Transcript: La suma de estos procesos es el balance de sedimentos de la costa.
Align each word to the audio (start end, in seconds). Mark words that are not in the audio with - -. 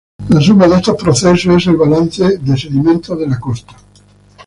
La 0.29 0.39
suma 0.41 0.67
de 0.67 0.77
estos 0.77 0.95
procesos 0.97 1.57
es 1.61 1.67
el 1.67 1.75
balance 1.77 2.39
de 2.39 2.57
sedimentos 2.57 3.19
de 3.19 3.27
la 3.27 3.39
costa. 3.39 3.75